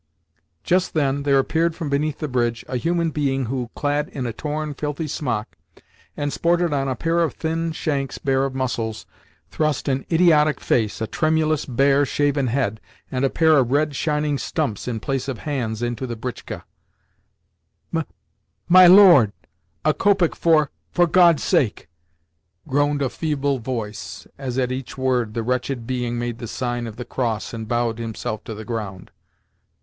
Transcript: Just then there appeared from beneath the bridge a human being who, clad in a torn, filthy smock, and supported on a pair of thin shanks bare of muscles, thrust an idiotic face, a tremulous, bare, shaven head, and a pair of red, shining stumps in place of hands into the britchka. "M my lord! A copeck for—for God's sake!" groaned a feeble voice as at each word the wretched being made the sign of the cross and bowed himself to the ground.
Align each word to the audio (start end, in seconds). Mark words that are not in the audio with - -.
Just 0.63 0.95
then 0.95 1.21
there 1.21 1.37
appeared 1.37 1.75
from 1.75 1.87
beneath 1.91 2.17
the 2.17 2.27
bridge 2.27 2.65
a 2.67 2.77
human 2.77 3.11
being 3.11 3.45
who, 3.45 3.69
clad 3.75 4.09
in 4.09 4.25
a 4.25 4.33
torn, 4.33 4.73
filthy 4.73 5.07
smock, 5.07 5.55
and 6.17 6.33
supported 6.33 6.73
on 6.73 6.87
a 6.87 6.95
pair 6.95 7.19
of 7.21 7.35
thin 7.35 7.71
shanks 7.71 8.17
bare 8.17 8.43
of 8.45 8.55
muscles, 8.55 9.05
thrust 9.51 9.87
an 9.87 10.03
idiotic 10.11 10.59
face, 10.59 11.01
a 11.01 11.05
tremulous, 11.05 11.67
bare, 11.67 12.03
shaven 12.03 12.47
head, 12.47 12.81
and 13.11 13.23
a 13.23 13.29
pair 13.29 13.55
of 13.59 13.69
red, 13.69 13.95
shining 13.95 14.39
stumps 14.39 14.87
in 14.87 14.99
place 14.99 15.27
of 15.27 15.37
hands 15.37 15.83
into 15.83 16.07
the 16.07 16.15
britchka. 16.15 16.63
"M 17.95 18.03
my 18.67 18.87
lord! 18.87 19.31
A 19.85 19.93
copeck 19.93 20.33
for—for 20.35 21.05
God's 21.05 21.43
sake!" 21.43 21.89
groaned 22.67 23.03
a 23.03 23.09
feeble 23.11 23.59
voice 23.59 24.25
as 24.39 24.57
at 24.57 24.71
each 24.71 24.97
word 24.97 25.35
the 25.35 25.43
wretched 25.43 25.85
being 25.85 26.17
made 26.17 26.39
the 26.39 26.47
sign 26.47 26.87
of 26.87 26.95
the 26.95 27.05
cross 27.05 27.53
and 27.53 27.67
bowed 27.67 27.99
himself 27.99 28.43
to 28.45 28.55
the 28.55 28.65
ground. 28.65 29.11